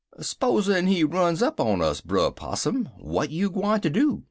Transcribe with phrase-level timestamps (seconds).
[0.19, 4.19] "'Spozen he runs up on us, Brer Possum, w'at you gwineter do?'